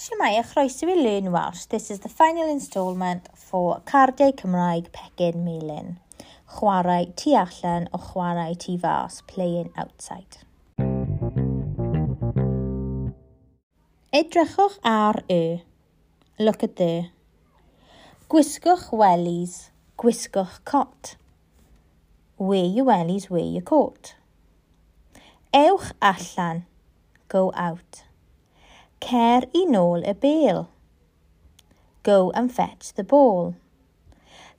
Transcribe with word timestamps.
Shemaya 0.00 0.42
chroeso 0.42 0.86
i 0.88 0.94
Learn 0.94 1.30
Welsh. 1.30 1.66
This 1.66 1.90
is 1.90 1.98
the 1.98 2.08
final 2.08 2.50
instalment 2.50 3.28
for 3.36 3.82
Cardiau 3.84 4.32
Cymraeg 4.32 4.86
Pegin 4.92 5.44
Melin. 5.44 5.98
Chwarae 6.54 7.14
tu 7.14 7.34
allan 7.34 7.86
o 7.92 7.98
chwarae 7.98 8.56
tu 8.58 8.78
fas, 8.78 9.20
playing 9.26 9.70
outside. 9.76 10.38
Edrychwch 14.10 14.78
ar 14.82 15.22
y. 15.28 15.62
Look 16.38 16.64
at 16.64 16.76
the. 16.76 17.10
Gwisgwch 18.30 18.90
wellies, 18.92 19.68
gwisgwch 19.98 20.64
cot. 20.64 21.16
Wear 22.38 22.64
your 22.64 22.86
wellies, 22.86 23.28
wear 23.28 23.44
your 23.44 23.60
coat. 23.60 24.14
Ewch 25.52 25.92
allan, 26.00 26.64
go 27.28 27.52
out. 27.54 28.04
Cer 29.00 29.46
i 29.56 29.64
nôl 29.66 30.04
y 30.04 30.12
bêl. 30.22 30.66
Go 32.02 32.30
and 32.34 32.52
fetch 32.52 32.92
the 32.94 33.04
ball. 33.04 33.54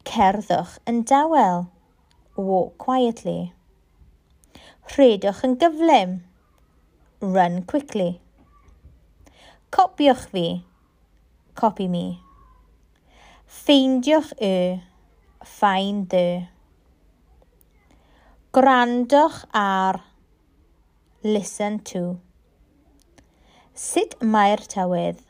Cerddwch 0.04 0.80
yn 0.90 1.04
dawel. 1.08 1.68
Walk 2.36 2.78
quietly. 2.82 3.54
Rhedwch 4.94 5.44
yn 5.48 5.56
gyflym. 5.62 6.16
Run 7.22 7.62
quickly. 7.70 8.20
Copiwch 9.72 10.26
fi. 10.34 10.48
Copy 11.56 11.88
me. 11.88 12.06
Ffeindiwch 13.46 14.34
y. 14.42 14.82
Find 15.46 16.10
the. 16.10 16.48
Grandwch 18.52 19.46
ar. 19.54 20.02
Listen 21.24 21.80
to. 21.94 22.20
Sut 23.74 24.18
mae'r 24.20 24.60
tywydd? 24.68 25.22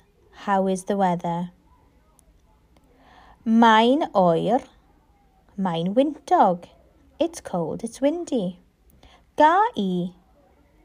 How 0.46 0.66
is 0.66 0.86
the 0.86 0.98
weather? 0.98 1.52
Mae'n 3.46 4.08
oer. 4.16 4.64
Mae'n 5.58 5.94
wyntog. 5.94 6.66
It's 7.20 7.40
cold, 7.40 7.84
it's 7.84 8.02
windy. 8.02 8.58
Ga 9.38 9.70
i. 9.78 10.14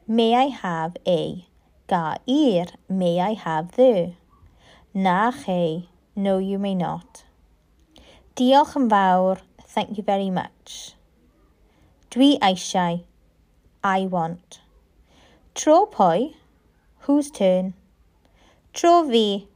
May 0.06 0.34
I 0.34 0.48
have 0.48 0.98
a. 1.06 1.46
Ga 1.88 2.18
i'r. 2.28 2.76
May 2.90 3.20
I 3.20 3.32
have 3.32 3.72
the. 3.72 4.12
Na 4.92 5.32
chei. 5.32 5.88
No, 6.14 6.36
you 6.36 6.58
may 6.58 6.74
not. 6.74 7.24
Diolch 8.36 8.76
yn 8.76 8.90
fawr. 8.92 9.40
Thank 9.64 9.96
you 9.96 10.04
very 10.04 10.28
much. 10.28 10.94
Dwi 12.10 12.36
eisiau. 12.38 13.04
I 13.82 14.04
want. 14.04 14.60
Tro 15.54 15.86
pwy? 15.86 16.34
Whose 17.06 17.30
turn? 17.30 17.74
Tro 18.72 19.08
fi. 19.08 19.46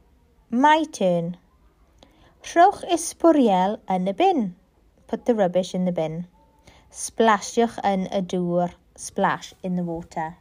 My 0.49 0.85
turn. 0.97 1.35
Rhowch 2.47 2.85
ysbwriel 2.95 3.75
yn 3.91 4.07
y 4.07 4.15
bin. 4.23 4.41
Put 5.11 5.25
the 5.25 5.35
rubbish 5.35 5.75
in 5.75 5.83
the 5.83 5.91
bin. 5.91 6.21
Splasiwch 7.03 7.81
yn 7.83 8.07
y 8.07 8.23
dŵr. 8.23 8.79
Splash 8.95 9.53
in 9.67 9.75
the 9.75 9.83
water. 9.83 10.31